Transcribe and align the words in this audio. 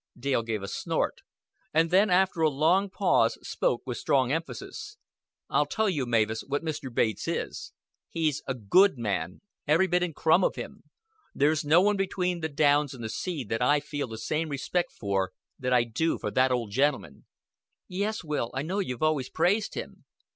Dale 0.17 0.41
gave 0.41 0.63
a 0.63 0.67
snort; 0.67 1.21
and 1.75 1.91
then 1.91 2.09
after 2.09 2.41
a 2.41 2.49
long 2.49 2.89
pause 2.89 3.37
spoke 3.47 3.83
with 3.85 3.99
strong 3.99 4.31
emphasis. 4.31 4.97
"I'll 5.47 5.67
tell 5.67 5.87
you, 5.87 6.07
Mavis, 6.07 6.41
what 6.41 6.63
Mr. 6.65 6.91
Bates 6.91 7.27
is. 7.27 7.71
He's 8.09 8.41
a 8.47 8.55
good 8.55 8.97
man, 8.97 9.41
every 9.67 9.85
bit 9.85 10.01
and 10.01 10.15
crumb 10.15 10.43
of 10.43 10.55
him. 10.55 10.81
There's 11.35 11.63
no 11.63 11.81
one 11.81 11.97
between 11.97 12.39
the 12.39 12.49
downs 12.49 12.95
and 12.95 13.03
the 13.03 13.09
sea 13.09 13.43
that 13.43 13.61
I 13.61 13.79
feel 13.79 14.07
the 14.07 14.17
same 14.17 14.49
respect 14.49 14.91
for 14.91 15.33
that 15.59 15.71
I 15.71 15.83
do 15.83 16.17
for 16.17 16.31
that 16.31 16.51
old 16.51 16.71
gentleman." 16.71 17.25
"Yes, 17.87 18.23
Will, 18.23 18.49
I 18.55 18.63
know 18.63 18.79
you've 18.79 19.03
always 19.03 19.29
praised 19.29 19.75
him." 19.75 20.05